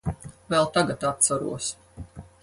Vēl 0.53 0.69
tagad 0.77 1.05
atceros. 1.09 1.67